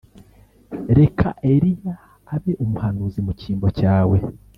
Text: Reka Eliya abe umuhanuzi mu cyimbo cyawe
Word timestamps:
Reka 0.97 1.27
Eliya 1.53 1.95
abe 2.35 2.51
umuhanuzi 2.63 3.19
mu 3.25 3.31
cyimbo 3.39 3.67
cyawe 3.77 4.17